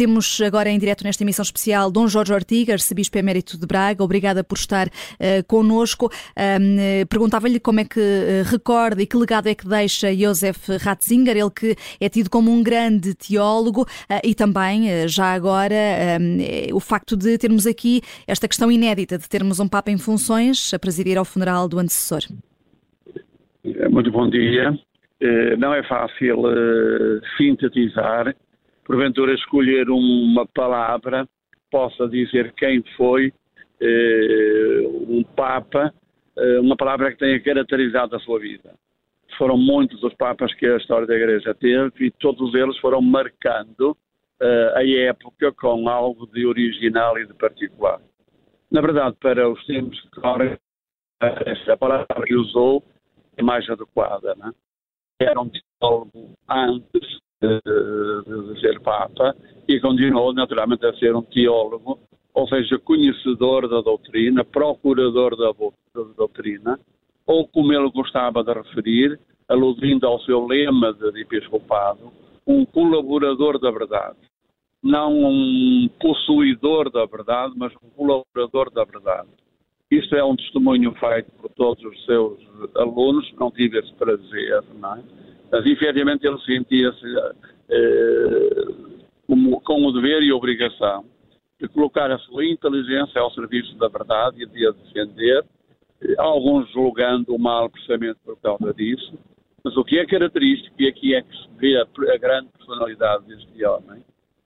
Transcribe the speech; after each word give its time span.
temos 0.00 0.40
agora 0.40 0.70
em 0.70 0.78
direto 0.78 1.04
nesta 1.04 1.22
emissão 1.22 1.42
especial 1.42 1.90
Dom 1.90 2.08
Jorge 2.08 2.32
Ortiga, 2.32 2.72
arcebispo 2.72 3.18
emérito 3.18 3.58
de 3.58 3.66
Braga. 3.66 4.02
Obrigada 4.02 4.42
por 4.42 4.56
estar 4.56 4.86
uh, 4.86 4.90
connosco. 5.46 6.06
Uh, 6.06 7.06
Perguntava-lhe 7.06 7.60
como 7.60 7.80
é 7.80 7.84
que 7.84 8.00
uh, 8.00 8.50
recorda 8.50 9.02
e 9.02 9.06
que 9.06 9.14
legado 9.14 9.46
é 9.46 9.54
que 9.54 9.68
deixa 9.68 10.10
Josef 10.14 10.78
Ratzinger, 10.78 11.36
ele 11.36 11.50
que 11.50 11.76
é 12.00 12.08
tido 12.08 12.30
como 12.30 12.50
um 12.50 12.62
grande 12.62 13.14
teólogo 13.14 13.86
e 14.24 14.34
também, 14.34 15.06
já 15.06 15.34
agora, 15.34 15.76
o 16.72 16.80
facto 16.80 17.14
de 17.14 17.36
termos 17.36 17.66
aqui 17.66 18.00
esta 18.26 18.48
questão 18.48 18.72
inédita 18.72 19.18
de 19.18 19.28
termos 19.28 19.60
um 19.60 19.68
Papa 19.68 19.90
em 19.90 19.98
funções 19.98 20.72
a 20.72 20.78
presidir 20.78 21.18
ao 21.18 21.26
funeral 21.26 21.68
do 21.68 21.78
antecessor. 21.78 22.20
Muito 23.90 24.10
bom 24.10 24.30
dia. 24.30 24.72
Não 25.58 25.74
é 25.74 25.82
fácil 25.86 26.42
sintetizar 27.36 28.34
porventura 28.90 29.32
escolher 29.34 29.88
uma 29.88 30.44
palavra 30.46 31.24
possa 31.70 32.08
dizer 32.08 32.52
quem 32.54 32.82
foi 32.96 33.32
eh, 33.80 34.82
um 35.08 35.22
Papa, 35.22 35.94
eh, 36.36 36.58
uma 36.58 36.76
palavra 36.76 37.12
que 37.12 37.18
tenha 37.18 37.40
caracterizado 37.40 38.16
a 38.16 38.18
sua 38.18 38.40
vida. 38.40 38.74
Foram 39.38 39.56
muitos 39.56 40.02
os 40.02 40.12
Papas 40.14 40.52
que 40.54 40.66
a 40.66 40.76
história 40.76 41.06
da 41.06 41.14
Igreja 41.14 41.54
teve 41.54 42.06
e 42.06 42.10
todos 42.10 42.52
eles 42.52 42.76
foram 42.78 43.00
marcando 43.00 43.96
eh, 44.42 44.72
a 44.74 44.84
época 44.84 45.52
com 45.52 45.88
algo 45.88 46.26
de 46.26 46.44
original 46.44 47.16
e 47.16 47.28
de 47.28 47.34
particular. 47.34 48.00
Na 48.72 48.80
verdade, 48.80 49.16
para 49.20 49.48
os 49.48 49.64
tempos 49.66 50.00
que 50.00 50.20
correm, 50.20 50.58
essa 51.20 51.76
palavra 51.76 52.26
que 52.26 52.34
usou 52.34 52.82
é 53.36 53.42
mais 53.42 53.70
adequada. 53.70 54.34
Né? 54.34 54.50
Era 55.20 55.40
um 55.40 55.48
teólogo 55.48 56.34
antes 56.48 57.20
de, 57.40 58.54
de, 58.54 58.59
Papa 58.80 59.34
e 59.68 59.78
continuou 59.80 60.32
naturalmente 60.32 60.84
a 60.86 60.92
ser 60.94 61.14
um 61.14 61.22
teólogo, 61.22 61.98
ou 62.34 62.48
seja, 62.48 62.78
conhecedor 62.78 63.68
da 63.68 63.80
doutrina, 63.80 64.44
procurador 64.44 65.36
da, 65.36 65.52
da 65.52 66.12
doutrina, 66.16 66.78
ou 67.26 67.46
como 67.46 67.72
ele 67.72 67.90
gostava 67.90 68.42
de 68.42 68.52
referir, 68.52 69.18
aludindo 69.48 70.06
ao 70.06 70.20
seu 70.20 70.46
lema 70.46 70.92
de 70.92 71.20
episcopado, 71.20 72.12
um 72.46 72.64
colaborador 72.64 73.58
da 73.58 73.70
verdade. 73.70 74.16
Não 74.82 75.12
um 75.12 75.88
possuidor 76.00 76.90
da 76.90 77.04
verdade, 77.04 77.54
mas 77.56 77.72
um 77.82 77.90
colaborador 77.90 78.70
da 78.72 78.84
verdade. 78.84 79.28
Isto 79.90 80.14
é 80.16 80.24
um 80.24 80.36
testemunho 80.36 80.92
feito 80.94 81.30
por 81.32 81.50
todos 81.50 81.84
os 81.84 82.04
seus 82.04 82.38
alunos, 82.76 83.30
não 83.38 83.50
tive 83.50 83.78
esse 83.78 83.92
prazer, 83.94 84.62
não 84.80 84.96
é? 84.96 85.02
Mas, 85.50 85.66
efetivamente, 85.66 86.24
ele 86.26 86.38
sentia-se 86.42 87.06
eh, 87.70 88.90
com 89.64 89.86
o 89.86 89.92
dever 89.92 90.22
e 90.22 90.32
obrigação 90.32 91.04
de 91.60 91.68
colocar 91.68 92.10
a 92.10 92.18
sua 92.18 92.44
inteligência 92.44 93.20
ao 93.20 93.30
serviço 93.32 93.76
da 93.76 93.86
verdade 93.88 94.42
e 94.42 94.46
de 94.46 94.66
a 94.66 94.70
defender, 94.72 95.44
eh, 96.02 96.14
alguns 96.18 96.70
julgando 96.72 97.34
o 97.34 97.38
mal 97.38 97.68
precisamente 97.68 98.18
por 98.24 98.36
causa 98.40 98.72
disso. 98.72 99.18
Mas 99.62 99.76
o 99.76 99.84
que 99.84 99.98
é 99.98 100.06
característico, 100.06 100.74
e 100.78 100.88
aqui 100.88 101.14
é 101.14 101.22
que 101.22 101.36
se 101.36 101.48
vê 101.58 101.76
a, 101.76 101.82
a 101.82 102.16
grande 102.16 102.48
personalidade 102.56 103.26
deste 103.26 103.64
homem, 103.64 104.02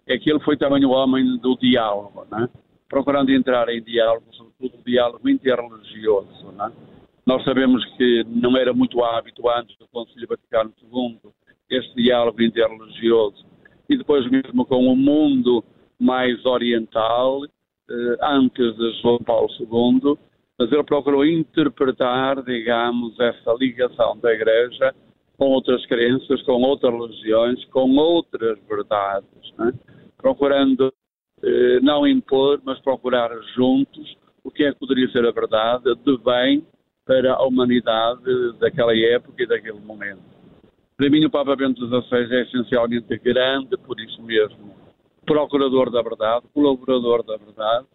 é 0.06 0.18
que 0.18 0.28
ele 0.28 0.40
foi 0.40 0.56
também 0.56 0.84
o 0.84 0.90
homem 0.90 1.38
do 1.38 1.56
diálogo, 1.56 2.26
né? 2.30 2.48
procurando 2.88 3.30
entrar 3.30 3.68
em 3.68 3.82
diálogo, 3.82 4.26
sobretudo 4.32 4.82
diálogo 4.84 5.28
interreligioso. 5.28 6.52
Né? 6.52 6.72
Nós 7.24 7.42
sabemos 7.44 7.84
que 7.96 8.24
não 8.26 8.56
era 8.56 8.74
muito 8.74 9.02
hábito 9.02 9.48
antes 9.48 9.76
do 9.78 9.86
Concílio 9.88 10.28
Vaticano 10.28 10.72
II 10.82 11.18
este 11.74 11.94
diálogo 11.94 12.42
interreligioso 12.42 13.44
e 13.88 13.96
depois 13.96 14.28
mesmo 14.30 14.64
com 14.64 14.86
o 14.86 14.96
mundo 14.96 15.64
mais 16.00 16.44
oriental, 16.44 17.44
eh, 17.44 18.16
antes 18.22 18.76
de 18.76 18.92
João 19.00 19.18
Paulo 19.18 19.48
II, 19.60 20.18
mas 20.58 20.72
ele 20.72 20.84
procurou 20.84 21.24
interpretar, 21.24 22.42
digamos, 22.42 23.18
essa 23.18 23.52
ligação 23.54 24.18
da 24.18 24.32
Igreja 24.32 24.94
com 25.36 25.46
outras 25.46 25.84
crenças, 25.86 26.42
com 26.42 26.62
outras 26.62 26.92
religiões, 26.92 27.64
com 27.66 27.96
outras 27.96 28.58
verdades, 28.68 29.52
né? 29.58 29.72
procurando 30.16 30.92
eh, 31.42 31.80
não 31.80 32.06
impor, 32.06 32.60
mas 32.64 32.78
procurar 32.80 33.30
juntos 33.54 34.16
o 34.42 34.50
que 34.50 34.64
é 34.64 34.72
que 34.72 34.78
poderia 34.78 35.10
ser 35.10 35.26
a 35.26 35.32
verdade 35.32 35.94
de 36.04 36.18
bem 36.18 36.66
para 37.04 37.34
a 37.34 37.42
humanidade 37.44 38.58
daquela 38.58 38.96
época 38.96 39.42
e 39.42 39.46
daquele 39.46 39.80
momento. 39.80 40.33
Para 40.96 41.10
mim, 41.10 41.24
o 41.24 41.30
Papa 41.30 41.56
Bento 41.56 41.84
XVI 41.86 42.32
é 42.32 42.42
essencialmente 42.42 43.18
grande, 43.18 43.76
por 43.78 43.98
isso 43.98 44.22
mesmo, 44.22 44.74
procurador 45.26 45.90
da 45.90 46.00
verdade, 46.00 46.46
colaborador 46.54 47.24
da 47.24 47.36
verdade, 47.36 47.86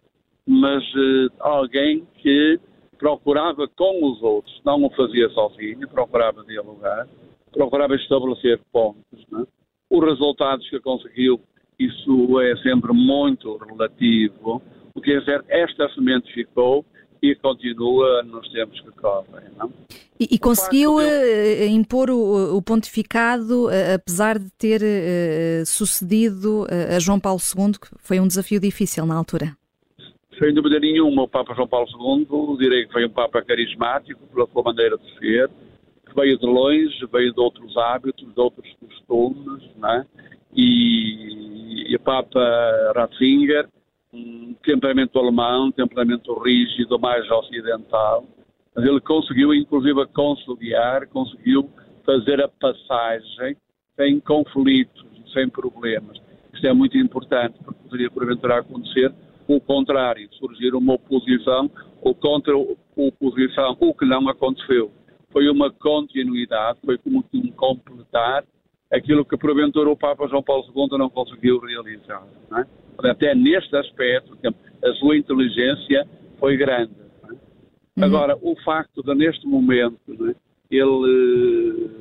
mas 0.46 0.82
eh, 0.84 1.28
alguém 1.38 2.06
que 2.18 2.60
procurava 2.98 3.66
com 3.68 4.04
os 4.04 4.22
outros, 4.22 4.60
não 4.66 4.84
o 4.84 4.90
fazia 4.90 5.30
sozinho, 5.30 5.88
procurava 5.88 6.44
dialogar, 6.44 7.08
procurava 7.50 7.94
estabelecer 7.94 8.60
pontos. 8.70 9.24
Né? 9.30 9.46
Os 9.88 10.04
resultados 10.04 10.68
que 10.68 10.78
conseguiu, 10.80 11.40
isso 11.78 12.38
é 12.40 12.54
sempre 12.58 12.92
muito 12.92 13.56
relativo. 13.56 14.60
O 14.94 15.00
que 15.00 15.12
é 15.12 15.22
certo, 15.22 15.46
esta 15.48 15.88
semente 15.94 16.30
ficou 16.34 16.84
e 17.22 17.34
continua 17.34 18.22
nos 18.22 18.48
tempos 18.50 18.80
que 18.80 18.90
correm. 18.92 19.44
Não? 19.58 19.72
E, 20.18 20.34
e 20.34 20.38
conseguiu 20.38 20.98
de... 20.98 21.04
Eh, 21.04 21.66
impor 21.68 22.10
o, 22.10 22.56
o, 22.56 22.62
pontificado, 22.62 23.70
eh, 23.70 23.94
apesar 23.94 24.38
de 24.38 24.50
ter 24.58 24.80
uh, 24.82 25.66
sucedido 25.66 26.66
a 26.94 26.98
João 26.98 27.18
Paulo 27.18 27.40
II, 27.40 27.72
que 27.72 27.88
foi 27.98 28.20
um 28.20 28.26
desafio 28.26 28.60
difícil 28.60 29.06
na 29.06 29.16
altura. 29.16 29.56
Sem 30.38 30.54
dúvida 30.54 30.78
nenhuma, 30.78 31.22
o 31.22 31.28
Papa 31.28 31.54
João 31.54 31.68
Paulo 31.68 31.86
II, 31.88 32.58
direi 32.58 32.86
que 32.86 32.92
foi 32.92 33.06
um 33.06 33.10
Papa 33.10 33.42
carismático, 33.42 34.20
pela 34.32 34.46
sua 34.46 34.62
maneira 34.62 34.96
de 34.98 35.18
ser, 35.18 35.48
que 36.06 36.14
veio 36.14 36.38
de 36.38 36.46
longe, 36.46 37.06
veio 37.12 37.32
de 37.32 37.40
outros 37.40 37.76
hábitos, 37.76 38.26
de 38.34 38.40
outros 38.40 38.68
costumes, 38.80 39.62
né? 39.76 40.06
e, 40.54 41.92
e 41.92 41.96
o 41.96 42.00
Papa 42.00 42.40
Ratzinger 42.94 43.68
um 44.12 44.54
temperamento 44.62 45.18
alemão, 45.18 45.66
um 45.66 45.72
temperamento 45.72 46.32
rígido, 46.42 46.98
mais 46.98 47.28
ocidental, 47.30 48.24
mas 48.74 48.84
ele 48.84 49.00
conseguiu, 49.00 49.54
inclusive, 49.54 50.06
conciliar, 50.08 51.06
conseguiu 51.08 51.70
fazer 52.04 52.42
a 52.42 52.48
passagem 52.48 53.56
sem 53.96 54.20
conflitos, 54.20 55.04
sem 55.32 55.48
problemas. 55.48 56.20
Isto 56.52 56.66
é 56.66 56.72
muito 56.72 56.96
importante, 56.98 57.58
porque 57.64 57.80
poderia, 57.84 58.10
porventura, 58.10 58.58
acontecer 58.58 59.12
o 59.46 59.60
contrário, 59.60 60.28
surgir 60.34 60.74
uma 60.74 60.94
oposição 60.94 61.70
ou 62.00 62.14
contra 62.14 62.56
oposição, 62.56 63.76
o 63.80 63.94
que 63.94 64.04
não 64.04 64.28
aconteceu. 64.28 64.90
Foi 65.32 65.48
uma 65.48 65.70
continuidade, 65.70 66.78
foi 66.84 66.98
como 66.98 67.24
um 67.32 67.52
completar 67.52 68.44
aquilo 68.92 69.24
que, 69.24 69.36
porventura, 69.36 69.88
o 69.90 69.96
Papa 69.96 70.26
João 70.28 70.42
Paulo 70.42 70.64
II 70.74 70.98
não 70.98 71.08
conseguiu 71.08 71.60
realizar. 71.60 72.26
Não 72.50 72.58
é? 72.58 72.66
Até 73.08 73.34
neste 73.34 73.74
aspecto, 73.76 74.36
a 74.84 74.92
sua 74.94 75.16
inteligência 75.16 76.06
foi 76.38 76.56
grande. 76.56 76.92
É? 77.24 77.32
Uhum. 77.32 78.04
Agora, 78.04 78.38
o 78.40 78.56
facto 78.64 79.02
de, 79.02 79.14
neste 79.14 79.46
momento, 79.46 79.98
é? 80.28 80.34
ele 80.70 81.96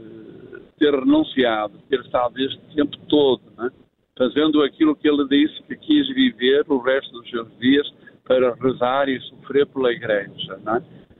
eh, 0.55 0.59
ter 0.77 0.93
renunciado, 0.93 1.77
ter 1.89 1.99
estado 2.01 2.37
este 2.39 2.59
tempo 2.75 2.97
todo, 3.07 3.41
é? 3.59 3.69
fazendo 4.17 4.61
aquilo 4.63 4.95
que 4.95 5.07
ele 5.07 5.27
disse 5.27 5.61
que 5.63 5.75
quis 5.75 6.07
viver 6.13 6.65
o 6.67 6.79
resto 6.79 7.11
dos 7.11 7.29
seus 7.29 7.57
dias 7.59 7.87
para 8.25 8.53
rezar 8.55 9.09
e 9.09 9.19
sofrer 9.21 9.65
pela 9.67 9.91
Igreja. 9.91 10.59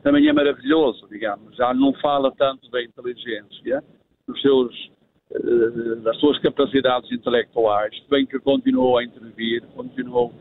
Também 0.03 0.27
é 0.27 0.33
maravilhoso, 0.33 1.07
digamos. 1.09 1.55
Já 1.55 1.73
não 1.73 1.93
fala 1.93 2.31
tanto 2.37 2.69
da 2.69 2.83
inteligência, 2.83 3.83
dos 4.27 4.39
seus 4.41 4.91
das 6.01 6.17
suas 6.17 6.39
capacidades 6.39 7.11
intelectuais, 7.11 7.93
bem 8.09 8.25
que 8.25 8.39
continuou 8.39 8.97
a 8.97 9.03
intervir, 9.03 9.61
continuou 9.75 10.33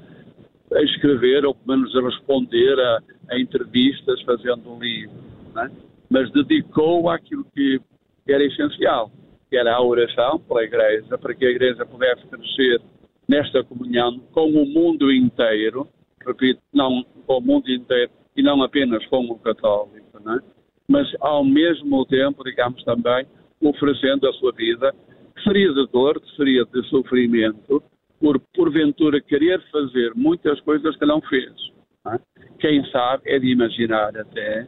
a 0.73 0.83
escrever, 0.83 1.45
ou 1.45 1.55
pelo 1.55 1.79
menos 1.79 1.95
a 1.95 2.01
responder 2.01 2.79
a, 2.79 3.03
a 3.31 3.39
entrevistas, 3.39 4.21
fazendo 4.23 4.71
um 4.71 4.79
livro, 4.79 5.17
é? 5.59 5.71
mas 6.09 6.31
dedicou 6.33 7.11
àquilo 7.11 7.45
que 7.55 7.81
era 8.27 8.45
essencial, 8.45 9.11
que 9.51 9.57
era 9.57 9.75
a 9.75 9.83
oração 9.83 10.39
pela 10.41 10.65
Igreja, 10.65 11.19
para 11.19 11.35
que 11.35 11.45
a 11.45 11.51
Igreja 11.51 11.85
pudesse 11.85 12.27
crescer 12.27 12.81
nesta 13.29 13.63
comunhão 13.65 14.19
com 14.33 14.51
o 14.51 14.67
mundo 14.67 15.13
inteiro, 15.13 15.87
repito, 16.27 16.61
não 16.73 17.05
com 17.27 17.39
o 17.39 17.41
mundo 17.41 17.71
inteiro 17.71 18.11
e 18.35 18.43
não 18.43 18.63
apenas 18.63 19.05
com 19.07 19.25
o 19.27 19.39
católico, 19.39 20.19
é? 20.19 20.39
mas 20.89 21.07
ao 21.21 21.45
mesmo 21.45 22.07
tempo, 22.07 22.43
digamos 22.43 22.83
também, 22.85 23.27
oferecendo 23.61 24.29
a 24.29 24.33
sua 24.35 24.53
vida, 24.53 24.95
seria 25.43 25.73
de 25.73 25.87
dor, 25.89 26.21
seria 26.37 26.65
de 26.65 26.83
sofrimento, 26.89 27.83
por 28.21 28.41
porventura 28.55 29.21
querer 29.21 29.63
fazer 29.71 30.13
muitas 30.15 30.61
coisas 30.61 30.97
que 30.97 31.07
não 31.07 31.21
fez. 31.23 31.53
Não 32.05 32.15
é? 32.15 32.21
Quem 32.59 32.85
sabe 32.91 33.23
é 33.27 33.39
de 33.39 33.49
imaginar 33.49 34.17
até, 34.17 34.67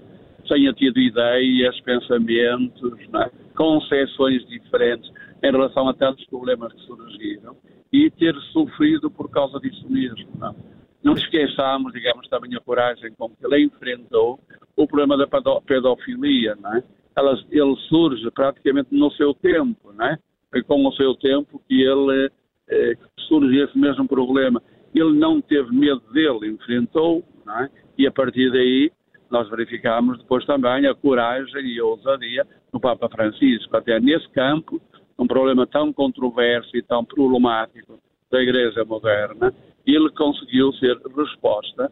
tenha 0.48 0.72
tido 0.72 0.98
ideias, 0.98 1.81
pensamentos, 1.81 2.92
é? 3.14 3.31
concepções 3.56 4.46
diferentes 4.46 5.10
em 5.43 5.50
relação 5.50 5.88
a 5.88 5.94
tantos 5.94 6.25
problemas 6.26 6.72
que 6.72 6.81
surgiram 6.82 7.56
e 7.93 8.10
ter 8.10 8.34
sofrido 8.52 9.10
por 9.10 9.31
causa 9.31 9.58
disso 9.58 9.84
mesmo. 9.88 10.28
Não, 10.38 10.54
não 11.02 11.14
esqueçamos, 11.14 11.93
digamos, 11.93 12.28
também 12.28 12.54
a 12.54 12.60
coragem 12.60 13.12
com 13.16 13.28
que 13.31 13.44
ele 13.44 13.64
enfrentou 13.64 14.38
o 14.76 14.86
problema 14.86 15.16
da 15.16 15.26
pedofilia, 15.26 16.56
não 16.56 16.75
é? 16.75 16.82
Ela, 17.16 17.38
ele 17.50 17.76
surge 17.88 18.30
praticamente 18.30 18.88
no 18.92 19.10
seu 19.12 19.34
tempo, 19.34 19.92
é? 20.02 20.18
Foi 20.50 20.62
com 20.62 20.86
o 20.86 20.92
seu 20.92 21.14
tempo 21.14 21.62
que 21.68 21.82
ele 21.82 22.30
eh, 22.68 22.94
surge 23.28 23.58
esse 23.58 23.78
mesmo 23.78 24.06
problema. 24.06 24.62
Ele 24.94 25.12
não 25.12 25.40
teve 25.40 25.72
medo 25.74 26.02
dele, 26.12 26.52
enfrentou, 26.52 27.24
não 27.44 27.60
é? 27.60 27.70
E 27.98 28.06
a 28.06 28.12
partir 28.12 28.50
daí 28.50 28.90
nós 29.30 29.48
verificamos 29.48 30.18
depois 30.18 30.44
também 30.44 30.86
a 30.86 30.94
coragem 30.94 31.64
e 31.64 31.78
a 31.78 31.84
ousadia 31.84 32.46
do 32.72 32.80
Papa 32.80 33.08
Francisco, 33.08 33.76
até 33.76 34.00
nesse 34.00 34.28
campo, 34.30 34.80
um 35.18 35.26
problema 35.26 35.66
tão 35.66 35.92
controverso 35.92 36.76
e 36.76 36.82
tão 36.82 37.04
problemático 37.04 38.00
da 38.30 38.40
Igreja 38.42 38.84
moderna, 38.84 39.52
ele 39.86 40.10
conseguiu 40.10 40.72
ser 40.74 40.96
resposta 41.16 41.90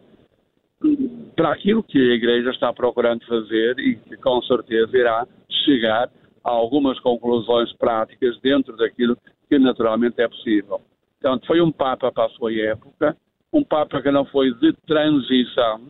para 1.34 1.52
aquilo 1.52 1.82
que 1.82 1.98
a 1.98 2.14
Igreja 2.14 2.50
está 2.50 2.72
procurando 2.72 3.25
fazer 3.26 3.78
e 3.78 3.96
que 3.96 4.16
com 4.16 4.42
certeza 4.42 4.96
irá 4.96 5.26
chegar 5.64 6.10
a 6.44 6.50
algumas 6.50 6.98
conclusões 7.00 7.72
práticas 7.75 8.38
dentro 8.40 8.76
daquilo 8.76 9.16
que 9.48 9.58
naturalmente 9.58 10.20
é 10.20 10.28
possível. 10.28 10.80
Portanto, 11.20 11.46
foi 11.46 11.60
um 11.60 11.72
Papa 11.72 12.12
para 12.12 12.26
a 12.26 12.30
sua 12.30 12.52
época, 12.52 13.16
um 13.52 13.64
Papa 13.64 14.00
que 14.00 14.10
não 14.10 14.25
foi 14.26 14.52
de 14.54 14.72
transição, 14.86 15.80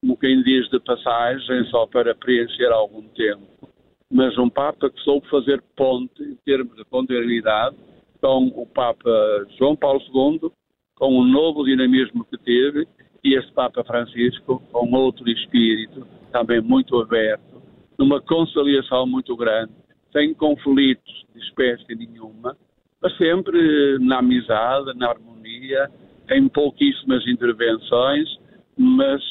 como 0.00 0.16
quem 0.16 0.42
diz 0.42 0.68
de 0.70 0.80
passagem, 0.80 1.64
só 1.66 1.86
para 1.86 2.14
preencher 2.14 2.72
algum 2.72 3.02
tempo, 3.08 3.68
mas 4.10 4.36
um 4.38 4.48
Papa 4.48 4.90
que 4.90 5.00
soube 5.00 5.28
fazer 5.28 5.62
ponte 5.76 6.22
em 6.22 6.36
termos 6.44 6.74
de 6.76 6.84
continuidade 6.84 7.76
com 8.20 8.46
o 8.54 8.66
Papa 8.66 9.46
João 9.58 9.76
Paulo 9.76 10.00
II, 10.14 10.50
com 10.94 11.18
o 11.18 11.24
novo 11.24 11.64
dinamismo 11.64 12.24
que 12.24 12.36
teve, 12.38 12.86
e 13.22 13.34
este 13.34 13.52
Papa 13.52 13.84
Francisco 13.84 14.62
com 14.72 14.92
outro 14.92 15.28
espírito, 15.28 16.06
também 16.32 16.60
muito 16.60 16.98
aberto, 17.00 17.62
numa 17.98 18.20
conciliação 18.20 19.06
muito 19.06 19.36
grande, 19.36 19.72
sem 20.12 20.34
conflitos 20.34 21.26
de 21.34 21.40
espécie 21.40 21.94
nenhuma, 21.94 22.56
mas 23.02 23.16
sempre 23.16 23.98
na 24.00 24.18
amizade, 24.18 24.96
na 24.96 25.10
harmonia, 25.10 25.88
em 26.30 26.48
pouquíssimas 26.48 27.26
intervenções, 27.26 28.28
mas 28.76 29.22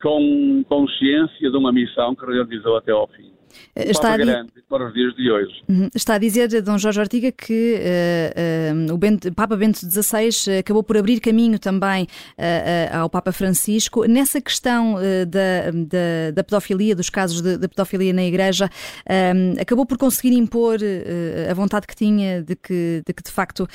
com 0.00 0.64
consciência 0.68 1.50
de 1.50 1.56
uma 1.56 1.72
missão 1.72 2.14
que 2.14 2.24
realizou 2.24 2.76
até 2.76 2.92
ao 2.92 3.08
fim. 3.08 3.33
Está 3.76 4.14
a, 4.14 4.16
grande 4.16 4.52
para 4.68 4.88
os 4.88 4.94
dias 4.94 5.14
de 5.14 5.30
hoje. 5.30 5.52
Uhum. 5.68 5.88
Está 5.94 6.14
a 6.14 6.18
dizer, 6.18 6.48
Dom 6.62 6.78
Jorge 6.78 7.00
Ortiga, 7.00 7.30
que 7.30 7.78
uh, 7.78 8.88
uh, 8.90 8.94
o 8.94 8.98
Bento, 8.98 9.32
Papa 9.32 9.56
Bento 9.56 9.78
XVI 9.78 10.58
acabou 10.58 10.82
por 10.82 10.96
abrir 10.96 11.20
caminho 11.20 11.58
também 11.58 12.04
uh, 12.04 12.96
ao 12.98 13.10
Papa 13.10 13.32
Francisco. 13.32 14.04
Nessa 14.04 14.40
questão 14.40 14.94
da, 15.28 15.70
da, 15.70 16.30
da, 16.34 16.44
pedofilia, 16.44 16.96
dos 16.96 17.10
casos 17.10 17.40
de, 17.40 17.56
de 17.56 17.68
pedofilia 17.68 18.12
na 18.12 18.24
Igreja, 18.24 18.68
acabou 19.60 19.86
por 19.86 19.98
conseguir 19.98 20.32
impor 20.32 20.78
a 21.48 21.54
vontade 21.54 21.86
que 21.86 21.94
tinha 21.94 22.42
de 22.42 22.56
que, 22.56 23.02
de, 23.06 23.12
que, 23.12 23.22
de 23.22 23.30
facto, 23.30 23.66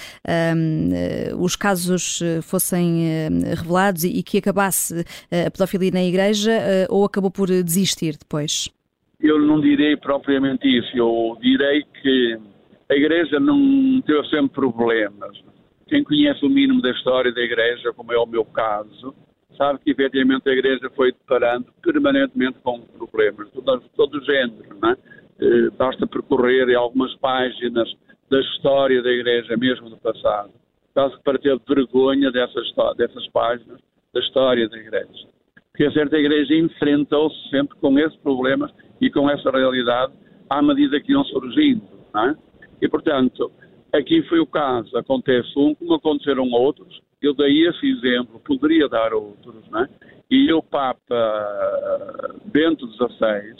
os 1.37 1.55
casos 1.55 2.19
fossem 2.43 3.03
revelados 3.55 4.03
e, 4.03 4.09
e 4.09 4.23
que 4.23 4.37
acabasse 4.37 5.05
a 5.31 5.49
pedofilia 5.49 5.91
na 5.91 6.03
Igreja, 6.03 6.51
ou 6.89 7.05
acabou 7.05 7.31
por 7.31 7.47
desistir 7.63 8.17
depois? 8.17 8.69
Eu 9.19 9.39
não 9.39 9.59
direi 9.59 9.97
propriamente 9.97 10.67
isso. 10.67 10.89
Eu 10.95 11.37
direi 11.41 11.83
que 12.01 12.39
a 12.89 12.95
Igreja 12.95 13.39
não 13.39 14.01
teve 14.01 14.27
sempre 14.29 14.53
problemas. 14.71 15.37
Quem 15.87 16.03
conhece 16.03 16.45
o 16.45 16.49
mínimo 16.49 16.81
da 16.81 16.91
história 16.91 17.31
da 17.33 17.41
Igreja, 17.41 17.91
como 17.93 18.13
é 18.13 18.17
o 18.17 18.25
meu 18.25 18.45
caso, 18.45 19.13
sabe 19.57 19.79
que 19.79 19.91
efetivamente 19.91 20.47
a 20.47 20.53
Igreja 20.53 20.89
foi 20.95 21.11
deparando 21.11 21.67
permanentemente 21.81 22.59
com 22.63 22.79
problemas, 22.81 23.47
de 23.51 23.89
todo, 23.95 24.17
o 24.17 24.23
género. 24.23 24.77
Não 24.81 24.91
é? 24.91 24.97
Eh, 25.41 25.69
basta 25.77 26.07
percorrer 26.07 26.73
algumas 26.75 27.13
páginas 27.15 27.91
da 28.29 28.39
história 28.39 29.01
da 29.01 29.11
Igreja, 29.11 29.57
mesmo 29.57 29.89
do 29.89 29.97
passado, 29.97 30.51
para 31.23 31.39
ter 31.39 31.59
vergonha 31.67 32.31
dessas, 32.31 32.71
dessas 32.95 33.27
páginas 33.29 33.79
da 34.13 34.19
história 34.19 34.69
da 34.69 34.77
Igreja. 34.77 35.27
Porque 35.71 35.85
a 35.85 35.91
certa 35.91 36.17
Igreja 36.17 36.55
enfrentou-se 36.55 37.49
sempre 37.49 37.77
com 37.77 37.97
esses 37.97 38.17
problemas 38.19 38.71
e 39.01 39.09
com 39.09 39.29
essa 39.29 39.49
realidade 39.51 40.13
à 40.49 40.61
medida 40.61 40.99
que 40.99 41.11
iam 41.11 41.23
surgindo. 41.25 41.83
É? 42.15 42.35
E, 42.81 42.89
portanto, 42.89 43.51
aqui 43.93 44.21
foi 44.23 44.39
o 44.39 44.47
caso. 44.47 44.97
Acontece 44.97 45.51
um, 45.57 45.75
como 45.75 45.93
aconteceram 45.93 46.49
outros. 46.51 47.01
Eu 47.21 47.33
dei 47.33 47.67
esse 47.67 47.85
exemplo, 47.85 48.39
poderia 48.39 48.87
dar 48.87 49.13
outros. 49.13 49.55
É? 49.75 49.87
E 50.31 50.51
o 50.53 50.61
Papa 50.61 52.35
Bento 52.45 52.87
XVI, 52.93 53.55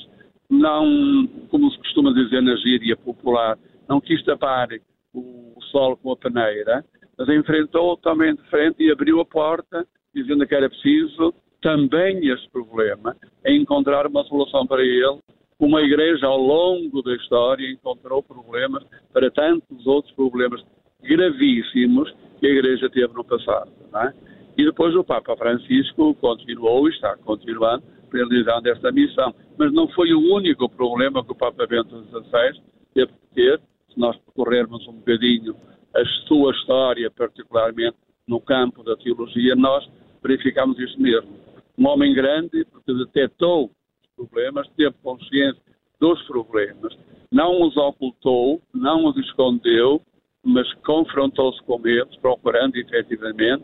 não, 0.50 1.28
como 1.50 1.70
se 1.72 1.78
costuma 1.80 2.14
dizer 2.14 2.42
na 2.42 2.56
gíria 2.58 2.96
popular, 2.96 3.58
não 3.88 4.00
quis 4.00 4.24
tapar 4.24 4.70
o 5.14 5.56
sol 5.72 5.98
com 5.98 6.12
a 6.12 6.18
peneira, 6.18 6.86
mas 7.18 7.28
enfrentou 7.30 7.98
também 7.98 8.36
de 8.36 8.42
frente 8.44 8.84
e 8.84 8.92
abriu 8.92 9.20
a 9.20 9.26
porta, 9.26 9.86
dizendo 10.14 10.46
que 10.48 10.56
era 10.56 10.70
preciso 10.70 11.34
também 11.62 12.28
este 12.28 12.50
problema, 12.50 13.16
é 13.44 13.54
encontrar 13.54 14.08
uma 14.08 14.24
solução 14.26 14.66
para 14.66 14.82
ele, 14.82 15.20
como 15.58 15.78
a 15.78 15.82
Igreja 15.82 16.26
ao 16.26 16.38
longo 16.38 17.02
da 17.02 17.14
história 17.16 17.70
encontrou 17.70 18.24
problemas 18.24 18.84
para 19.12 19.30
tantos 19.30 19.86
outros 19.86 20.14
problemas 20.16 20.64
gravíssimos 21.02 22.14
que 22.40 22.48
a 22.48 22.50
Igreja 22.50 22.90
teve 22.90 23.14
no 23.14 23.24
passado. 23.24 23.70
É? 23.96 24.14
E 24.58 24.66
depois 24.66 24.96
o 24.96 25.04
Papa 25.04 25.36
Francisco 25.36 26.14
continuou 26.16 26.88
e 26.88 26.92
está 26.92 27.16
continuando 27.18 27.84
realizando 28.12 28.68
esta 28.70 28.92
missão. 28.92 29.34
Mas 29.58 29.72
não 29.72 29.88
foi 29.90 30.14
o 30.14 30.34
único 30.34 30.68
problema 30.70 31.24
que 31.24 31.32
o 31.32 31.36
Papa 31.36 31.68
Bento 31.68 32.04
XVI 32.06 32.62
teve 32.94 33.12
que 33.12 33.36
ter. 33.36 33.62
Se 33.94 34.00
nós 34.00 34.18
percorrermos 34.18 34.88
um 34.88 34.94
bocadinho 34.94 35.56
a 35.96 36.06
sua 36.28 36.52
história, 36.54 37.12
particularmente 37.12 37.98
no 38.28 38.40
campo 38.40 38.84
da 38.84 38.96
teologia, 38.96 39.56
nós 39.56 39.88
verificamos 40.24 40.78
isso 40.80 41.00
mesmo 41.02 41.39
um 41.80 41.88
homem 41.88 42.14
grande, 42.14 42.66
porque 42.66 42.94
detectou 42.94 43.66
os 43.66 44.28
problemas, 44.28 44.68
teve 44.76 44.94
consciência 45.02 45.62
dos 46.00 46.22
problemas, 46.24 46.98
não 47.32 47.62
os 47.62 47.78
ocultou, 47.78 48.62
não 48.74 49.06
os 49.06 49.16
escondeu, 49.18 50.02
mas 50.44 50.72
confrontou-se 50.86 51.62
com 51.64 51.80
eles, 51.88 52.16
procurando 52.18 52.76
efetivamente 52.76 53.64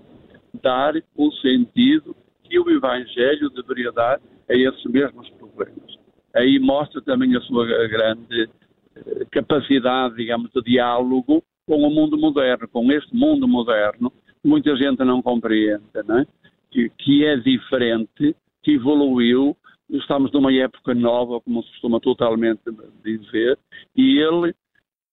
dar 0.62 0.94
o 1.15 1.31
sentido 1.33 2.15
que 2.43 2.60
o 2.60 2.69
Evangelho 2.69 3.50
deveria 3.50 3.91
dar 3.91 4.22
a 4.50 4.53
esses 4.53 4.84
mesmos 4.86 5.29
problemas. 5.31 5.98
Aí 6.34 6.60
mostra 6.60 7.01
também 7.01 7.36
a 7.36 7.41
sua 7.41 7.65
grande 7.88 8.50
eh, 8.95 9.25
capacidade, 9.31 10.15
digamos, 10.15 10.51
de 10.51 10.62
diálogo 10.62 11.43
com 11.65 11.81
o 11.81 11.89
mundo 11.89 12.17
moderno, 12.17 12.67
com 12.67 12.91
este 12.91 13.15
mundo 13.15 13.48
moderno, 13.48 14.12
que 14.41 14.48
muita 14.48 14.75
gente 14.75 15.03
não 15.03 15.22
compreende, 15.22 15.84
não 16.05 16.19
é? 16.19 16.27
Que, 16.75 16.89
que 16.89 17.25
é 17.25 17.38
diferente, 17.38 18.36
que 18.62 18.74
evoluiu. 18.74 19.55
Estamos 19.89 20.29
numa 20.34 20.51
época 20.51 20.94
nova, 20.94 21.39
como 21.39 21.63
se 21.63 21.70
costuma 21.70 22.01
totalmente 22.01 22.60
dizer, 23.03 23.58
e 23.96 24.20
ele, 24.20 24.53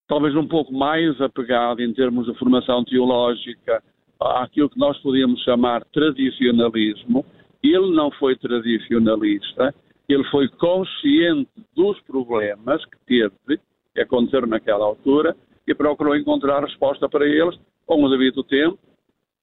talvez 0.08 0.34
um 0.34 0.48
pouco 0.48 0.72
mais 0.72 1.20
apegado 1.20 1.80
em 1.80 1.92
termos 1.92 2.26
de 2.26 2.36
formação 2.38 2.82
teológica 2.84 3.82
àquilo 4.18 4.70
que 4.70 4.78
nós 4.78 4.98
podíamos 4.98 5.40
chamar 5.42 5.84
tradicionalismo, 5.92 7.24
ele 7.62 7.94
não 7.94 8.10
foi 8.12 8.34
tradicionalista, 8.36 9.72
ele 10.08 10.24
foi 10.24 10.48
consciente 10.48 11.50
dos 11.76 12.00
problemas 12.00 12.84
que 12.86 12.98
teve, 13.06 13.60
que 13.94 14.00
aconteceram 14.00 14.48
naquela 14.48 14.84
altura, 14.84 15.36
e 15.68 15.74
procurou 15.74 16.16
encontrar 16.16 16.64
resposta 16.64 17.08
para 17.08 17.26
eles 17.26 17.56
com 17.86 18.02
o 18.02 18.08
devido 18.08 18.42
tempo, 18.42 18.78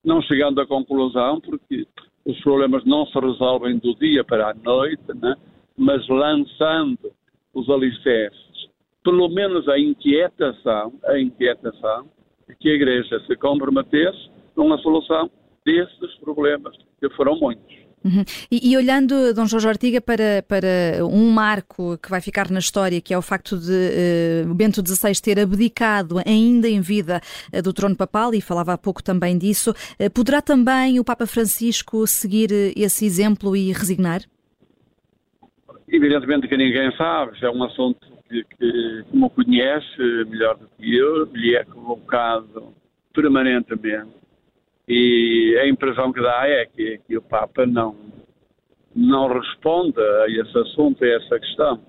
não 0.03 0.22
chegando 0.22 0.62
à 0.62 0.68
conclusão, 0.68 1.39
porque 1.41 1.86
os 2.25 2.39
problemas 2.41 2.84
não 2.86 3.06
se 3.08 3.20
resolvem 3.20 3.77
do 3.77 3.96
dia 3.96 4.24
para 4.24 4.51
a 4.51 4.53
noite, 4.53 5.03
né? 5.15 5.36
mas 5.77 6.08
lançando 6.08 7.12
os 7.53 7.70
alicerces, 7.70 8.70
pelo 9.03 9.29
menos 9.29 9.68
a 9.68 9.79
inquietação, 9.79 10.94
a 11.06 11.20
inquietação, 11.20 12.08
que 12.60 12.70
a 12.70 12.74
Igreja 12.74 13.20
se 13.25 13.36
comprometesse 13.36 14.29
numa 14.56 14.77
solução 14.79 15.29
desses 15.65 16.15
problemas, 16.15 16.75
que 17.00 17.10
foram 17.12 17.38
muitos. 17.39 17.88
Uhum. 18.03 18.24
E, 18.50 18.72
e, 18.72 18.77
olhando, 18.77 19.34
Dom 19.34 19.46
Jorge 19.46 19.68
Ortiga, 19.68 20.00
para, 20.00 20.44
para 20.48 21.06
um 21.06 21.29
marco 21.29 21.98
que 21.98 22.10
vai 22.10 22.22
ficar 22.22 22.50
na 22.50 22.60
história, 22.60 23.01
que 23.01 23.13
é 23.13 23.18
o 23.18 23.22
facto 23.22 23.58
de 23.58 24.46
uh, 24.48 24.53
Bento 24.53 24.82
XVI 24.86 25.13
ter 25.22 25.39
abdicado 25.39 26.18
ainda 26.25 26.68
em 26.68 26.79
vida 26.79 27.20
uh, 27.53 27.62
do 27.62 27.74
trono 27.74 27.96
papal, 27.96 28.34
e 28.34 28.41
falava 28.41 28.74
há 28.74 28.77
pouco 28.77 29.03
também 29.03 29.38
disso, 29.38 29.72
uh, 29.72 30.10
poderá 30.12 30.41
também 30.41 31.00
o 31.00 31.03
Papa 31.03 31.27
Francisco 31.27 32.08
seguir 32.08 32.50
esse 32.75 33.06
exemplo 33.06 33.56
e 33.56 33.72
resignar? 33.74 34.22
Evidentemente 35.88 36.48
que 36.48 36.56
ninguém 36.56 36.96
sabe, 36.96 37.38
é 37.41 37.50
um 37.50 37.63
assunto 37.63 38.00
que, 38.29 38.44
que 38.58 39.03
como 39.12 39.29
conhece 39.29 39.98
melhor 40.29 40.56
do 40.58 40.70
que 40.77 40.96
eu, 40.96 41.25
lhe 41.34 41.56
é 41.56 41.65
colocado 41.65 42.74
permanentemente. 43.13 44.19
E 44.89 45.55
a 45.62 45.67
impressão 45.67 46.12
que 46.12 46.19
dá 46.19 46.48
é 46.48 46.65
que, 46.65 46.98
que 47.08 47.15
o 47.15 47.22
Papa 47.22 47.63
não, 47.63 47.96
não 48.96 49.27
responde 49.27 50.01
a 50.01 50.25
esse 50.27 50.58
assunto, 50.58 51.03
a 51.03 51.08
essa 51.08 51.39
questão. 51.39 51.79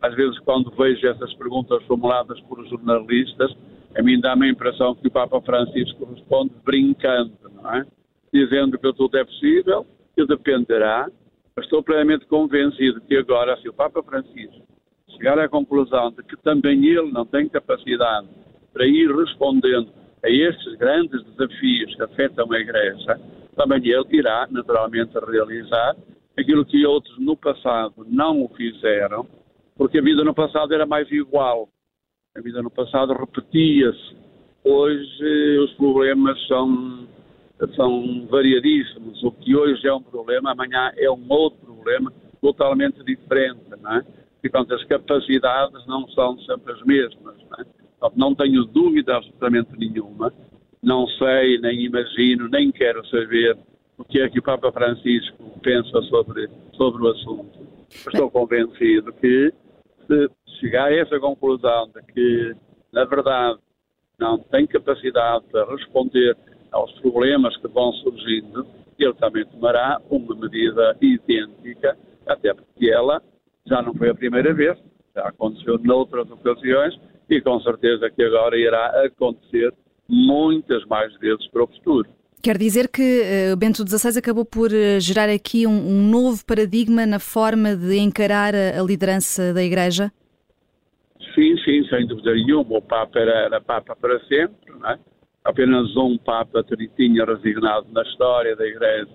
Às 0.00 0.14
vezes, 0.14 0.38
quando 0.38 0.70
vejo 0.70 1.06
essas 1.06 1.34
perguntas 1.34 1.82
formuladas 1.84 2.40
por 2.42 2.66
jornalistas, 2.66 3.54
a 3.94 4.02
mim 4.02 4.18
dá-me 4.18 4.46
a 4.46 4.50
impressão 4.50 4.94
que 4.94 5.06
o 5.06 5.10
Papa 5.10 5.38
Francisco 5.42 6.06
responde 6.06 6.54
brincando, 6.64 7.36
não 7.54 7.74
é? 7.74 7.84
Dizendo 8.32 8.78
que 8.78 8.90
tudo 8.94 9.18
é 9.18 9.24
possível, 9.24 9.86
que 10.14 10.24
dependerá. 10.24 11.10
Estou 11.58 11.82
plenamente 11.82 12.24
convencido 12.24 13.02
que 13.02 13.16
agora, 13.16 13.58
se 13.60 13.68
o 13.68 13.74
Papa 13.74 14.02
Francisco 14.02 14.66
chegar 15.10 15.38
à 15.38 15.46
conclusão 15.46 16.10
de 16.10 16.22
que 16.22 16.36
também 16.38 16.86
ele 16.86 17.12
não 17.12 17.26
tem 17.26 17.50
capacidade 17.50 18.28
para 18.72 18.86
ir 18.86 19.14
respondendo 19.14 19.92
a 20.26 20.30
estes 20.30 20.74
grandes 20.74 21.22
desafios 21.24 21.94
que 21.94 22.02
afetam 22.02 22.52
a 22.52 22.58
Igreja, 22.58 23.20
também 23.54 23.80
ele 23.86 24.04
irá 24.10 24.48
naturalmente 24.50 25.12
realizar 25.24 25.96
aquilo 26.36 26.64
que 26.64 26.84
outros 26.84 27.16
no 27.18 27.36
passado 27.36 28.04
não 28.08 28.42
o 28.42 28.48
fizeram, 28.48 29.26
porque 29.76 29.98
a 29.98 30.02
vida 30.02 30.24
no 30.24 30.34
passado 30.34 30.74
era 30.74 30.84
mais 30.84 31.10
igual. 31.12 31.68
A 32.36 32.40
vida 32.40 32.60
no 32.60 32.70
passado 32.70 33.12
repetia-se. 33.12 34.16
Hoje 34.64 35.58
os 35.60 35.72
problemas 35.74 36.44
são, 36.48 37.06
são 37.76 38.26
variadíssimos. 38.28 39.22
O 39.22 39.30
que 39.30 39.54
hoje 39.54 39.86
é 39.86 39.94
um 39.94 40.02
problema, 40.02 40.50
amanhã 40.50 40.90
é 40.96 41.08
um 41.08 41.24
outro 41.28 41.60
problema 41.64 42.12
totalmente 42.40 43.02
diferente. 43.04 43.62
Não 43.80 43.96
é? 43.96 44.02
Portanto, 44.42 44.74
as 44.74 44.84
capacidades 44.84 45.86
não 45.86 46.08
são 46.08 46.36
sempre 46.40 46.72
as 46.72 46.82
mesmas. 46.82 47.36
Não, 47.48 47.60
é? 47.60 47.75
Não 48.14 48.34
tenho 48.34 48.64
dúvida 48.64 49.16
absolutamente 49.16 49.70
nenhuma. 49.76 50.32
Não 50.82 51.06
sei, 51.08 51.58
nem 51.58 51.84
imagino, 51.84 52.48
nem 52.48 52.70
quero 52.70 53.04
saber 53.06 53.56
o 53.98 54.04
que 54.04 54.20
é 54.20 54.28
que 54.28 54.38
o 54.38 54.42
Papa 54.42 54.70
Francisco 54.70 55.58
pensa 55.62 56.02
sobre, 56.02 56.48
sobre 56.74 57.02
o 57.02 57.08
assunto. 57.08 57.66
Estou 57.90 58.30
convencido 58.30 59.12
que 59.14 59.52
se 60.06 60.30
chegar 60.60 60.86
a 60.86 60.94
essa 60.94 61.18
conclusão 61.18 61.88
de 61.88 62.02
que, 62.12 62.54
na 62.92 63.04
verdade, 63.04 63.58
não 64.18 64.38
tem 64.38 64.66
capacidade 64.66 65.44
para 65.50 65.70
responder 65.74 66.36
aos 66.72 66.92
problemas 67.00 67.56
que 67.56 67.68
vão 67.68 67.92
surgindo, 67.94 68.66
ele 68.98 69.14
também 69.14 69.44
tomará 69.46 70.00
uma 70.10 70.34
medida 70.34 70.96
idêntica, 71.00 71.96
até 72.26 72.54
porque 72.54 72.90
ela 72.90 73.22
já 73.66 73.82
não 73.82 73.94
foi 73.94 74.10
a 74.10 74.14
primeira 74.14 74.54
vez, 74.54 74.78
já 75.14 75.28
aconteceu 75.28 75.78
noutras 75.78 76.30
ocasiões 76.30 76.98
e 77.28 77.40
com 77.40 77.60
certeza 77.60 78.10
que 78.10 78.22
agora 78.22 78.56
irá 78.56 79.04
acontecer 79.04 79.72
muitas 80.08 80.84
mais 80.86 81.12
vezes 81.18 81.46
para 81.48 81.64
o 81.64 81.66
futuro. 81.66 82.08
Quer 82.42 82.58
dizer 82.58 82.88
que 82.88 83.22
uh, 83.52 83.56
Bento 83.56 83.82
XVI 83.86 84.18
acabou 84.18 84.44
por 84.44 84.70
uh, 84.70 85.00
gerar 85.00 85.28
aqui 85.28 85.66
um, 85.66 85.72
um, 85.72 86.08
novo 86.08 86.44
paradigma 86.46 87.04
na 87.04 87.18
forma 87.18 87.74
de 87.74 87.98
encarar 87.98 88.54
a, 88.54 88.80
a, 88.80 88.82
liderança 88.84 89.52
da 89.52 89.64
Igreja? 89.64 90.12
Sim, 91.34 91.56
sim, 91.64 91.84
sem 91.88 92.06
dúvida 92.06 92.32
nenhuma. 92.34 92.78
O 92.78 92.82
Papa 92.82 93.18
era, 93.18 93.46
era 93.46 93.60
Papa 93.60 93.96
para 93.96 94.20
sempre, 94.26 94.72
não 94.78 94.90
é? 94.90 94.98
Apenas 95.44 95.96
um 95.96 96.16
Papa 96.18 96.64
tinha 96.96 97.24
resignado 97.24 97.86
na 97.90 98.02
história 98.02 98.54
da 98.54 98.66
Igreja. 98.66 99.10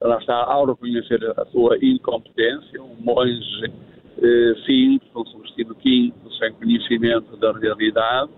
Lá 0.00 0.18
está, 0.18 0.34
ao 0.34 0.66
reconhecer 0.66 1.20
a 1.36 1.44
sua 1.46 1.78
incompetência, 1.80 2.82
um 2.82 2.96
monge 3.00 3.72
eh, 4.18 4.54
simples, 4.64 5.10
um 5.14 5.24
Celestino 5.24 5.74
V, 5.74 6.12
sem 6.38 6.52
conhecimento 6.54 7.36
da 7.36 7.52
realidade, 7.52 8.30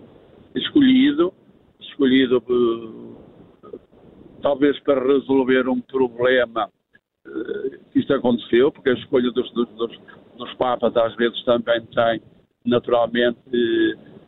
escolhido, 0.54 1.32
escolhido 1.80 2.40
por 2.40 3.16
talvez 4.42 4.78
para 4.80 5.04
resolver 5.04 5.68
um 5.68 5.80
problema 5.80 6.70
uh, 7.26 7.70
que 7.90 7.98
isto 7.98 8.14
aconteceu, 8.14 8.70
porque 8.70 8.90
a 8.90 8.94
escolha 8.94 9.30
dos, 9.32 9.50
dos, 9.52 9.68
dos, 10.36 10.54
papas 10.54 10.96
às 10.96 11.14
vezes 11.16 11.42
também 11.44 11.84
tem 11.86 12.22
naturalmente 12.64 13.38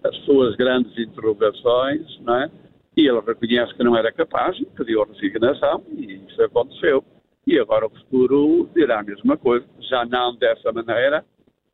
as 0.05 0.17
suas 0.25 0.57
grandes 0.57 0.97
interrogações, 0.99 2.21
não 2.23 2.35
é? 2.35 2.51
E 2.97 3.07
ele 3.07 3.21
reconhece 3.21 3.73
que 3.75 3.85
não 3.85 3.97
era 3.97 4.11
capaz 4.11 4.59
pediu 4.77 5.03
a 5.03 5.07
resignação 5.07 5.85
e 5.97 6.21
isso 6.29 6.43
aconteceu. 6.43 7.05
E 7.47 7.59
agora 7.59 7.87
o 7.87 7.91
futuro 7.91 8.69
dirá 8.75 9.01
a 9.01 9.05
mesma 9.05 9.37
coisa, 9.37 9.65
já 9.81 10.05
não 10.05 10.35
dessa 10.37 10.73
maneira, 10.73 11.25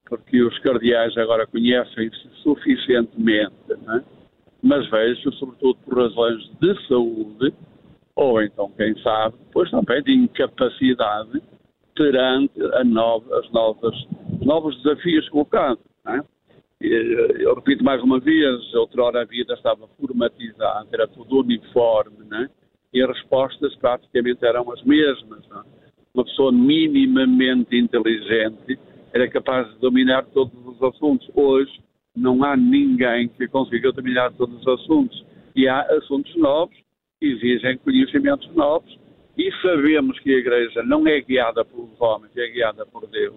porque 0.08 0.42
os 0.42 0.58
cardeais 0.58 1.16
agora 1.16 1.46
conhecem-se 1.46 2.28
suficientemente, 2.42 3.54
é? 3.70 4.02
mas 4.62 4.88
vejo, 4.90 5.32
sobretudo 5.32 5.78
por 5.84 5.98
razões 5.98 6.50
de 6.60 6.88
saúde, 6.88 7.54
ou 8.16 8.40
então, 8.42 8.70
quem 8.76 8.96
sabe, 9.02 9.36
depois 9.46 9.70
também 9.70 10.02
de 10.02 10.12
incapacidade 10.12 11.42
perante 11.94 12.52
nova, 12.84 13.38
as 13.38 13.50
novas, 13.50 13.94
os 14.40 14.46
novos 14.46 14.76
desafios 14.82 15.28
colocados. 15.28 15.82
É? 16.06 16.20
Eu 16.80 17.54
repito 17.54 17.82
mais 17.82 18.02
uma 18.02 18.20
vez, 18.20 18.74
outrora 18.74 19.22
a 19.22 19.24
vida 19.24 19.54
estava 19.54 19.88
formatizada, 19.98 20.86
era 20.92 21.08
tudo 21.08 21.40
uniforme, 21.40 22.24
né? 22.28 22.48
e 22.92 23.02
as 23.02 23.08
respostas 23.08 23.74
praticamente 23.76 24.44
eram 24.44 24.70
as 24.70 24.82
mesmas. 24.82 25.44
É? 25.50 25.84
Uma 26.14 26.24
pessoa 26.24 26.52
minimamente 26.52 27.76
inteligente 27.76 28.78
era 29.14 29.28
capaz 29.28 29.72
de 29.72 29.78
dominar 29.78 30.24
todos 30.26 30.52
os 30.66 30.82
assuntos. 30.82 31.30
Hoje 31.36 31.72
não 32.16 32.42
há 32.42 32.56
ninguém 32.56 33.28
que 33.28 33.46
consiga 33.46 33.92
dominar 33.92 34.32
todos 34.32 34.60
os 34.60 34.66
assuntos. 34.66 35.24
E 35.54 35.68
há 35.68 35.82
assuntos 35.82 36.34
novos 36.36 36.76
exigem 37.22 37.78
conhecimentos 37.78 38.52
novos 38.54 38.98
e 39.38 39.50
sabemos 39.62 40.18
que 40.18 40.34
a 40.34 40.38
Igreja 40.38 40.82
não 40.82 41.06
é 41.06 41.20
guiada 41.20 41.64
pelos 41.64 41.98
homens, 42.00 42.36
é 42.36 42.46
guiada 42.48 42.84
por 42.86 43.06
Deus, 43.06 43.36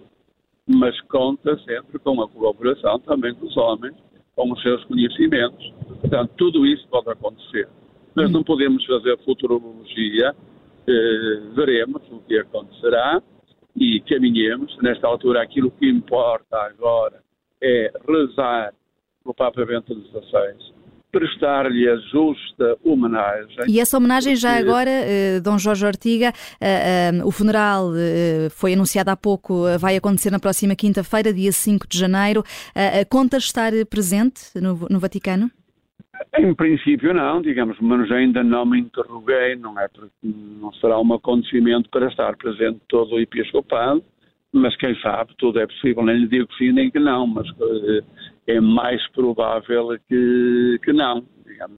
mas 0.66 1.00
conta 1.02 1.56
sempre 1.60 1.98
com 2.00 2.20
a 2.20 2.28
colaboração 2.28 2.98
também 3.00 3.32
dos 3.34 3.56
homens, 3.56 3.94
com 4.34 4.52
os 4.52 4.60
seus 4.62 4.84
conhecimentos. 4.84 5.72
Portanto, 6.00 6.32
tudo 6.36 6.66
isso 6.66 6.86
pode 6.88 7.08
acontecer. 7.08 7.68
Nós 8.14 8.30
não 8.30 8.42
podemos 8.42 8.84
fazer 8.84 9.16
futurologia, 9.24 10.34
eh, 10.88 11.40
veremos 11.54 12.02
o 12.10 12.20
que 12.20 12.36
acontecerá 12.38 13.22
e 13.84 14.00
caminhemos. 14.00 14.76
Nesta 14.82 15.06
altura, 15.06 15.42
aquilo 15.42 15.70
que 15.70 15.88
importa 15.88 16.56
agora 16.56 17.22
é 17.62 17.92
rezar 18.06 18.72
o 19.24 19.34
Papa 19.34 19.64
Bento 19.64 19.94
XVI, 19.94 20.72
prestar-lhe 21.12 21.88
a 21.88 21.96
justa 21.96 22.76
homenagem. 22.84 23.56
E 23.68 23.80
essa 23.80 23.96
homenagem 23.96 24.36
já 24.36 24.56
agora, 24.56 24.90
uh, 24.90 25.40
Dom 25.42 25.58
Jorge 25.58 25.84
Ortiga, 25.84 26.32
uh, 26.32 27.22
uh, 27.22 27.26
o 27.26 27.30
funeral 27.30 27.90
foi 28.50 28.72
anunciado 28.72 29.10
há 29.10 29.16
pouco, 29.16 29.64
vai 29.78 29.96
acontecer 29.96 30.30
na 30.30 30.38
próxima 30.38 30.74
quinta-feira, 30.74 31.32
dia 31.32 31.52
5 31.52 31.86
de 31.88 31.98
janeiro. 31.98 32.42
conta 33.10 33.36
estar 33.36 33.72
presente 33.90 34.40
no, 34.54 34.86
no, 34.90 34.98
Vaticano? 34.98 35.50
Em 36.38 36.54
princípio 36.54 37.14
não, 37.14 37.40
digamos, 37.40 37.76
mas 37.80 38.10
ainda 38.10 38.42
não 38.42 38.66
me 38.66 38.80
interroguei, 38.80 39.56
não 39.56 39.78
é 39.78 39.88
não 40.22 40.72
será 40.74 40.98
um 41.00 41.12
acontecimento 41.12 41.88
para 41.90 42.08
estar 42.08 42.36
presente 42.36 42.80
todo 42.88 43.14
o 43.14 43.20
episcopado, 43.20 44.02
mas 44.52 44.76
quem 44.76 44.98
sabe, 45.00 45.34
tudo 45.38 45.60
é 45.60 45.66
possível, 45.66 46.04
nem 46.04 46.18
lhe 46.18 46.28
digo 46.28 46.46
que 46.48 46.56
sim 46.56 46.72
nem 46.72 46.90
que 46.90 46.98
não, 46.98 47.26
mas 47.26 47.46
é 48.46 48.60
mais 48.60 49.06
provável 49.12 49.96
que, 50.08 50.80
que 50.82 50.92
não. 50.92 51.24